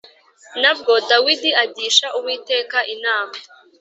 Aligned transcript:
Na 0.61 0.71
bwo 0.77 0.93
Dawidi 1.09 1.49
agisha 1.63 2.07
Uwiteka 2.17 2.77
inama 2.95 3.35